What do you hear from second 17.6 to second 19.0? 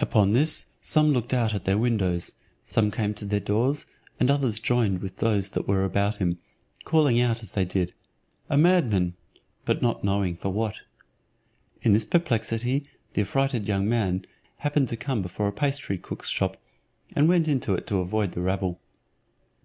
it to avoid the rabble.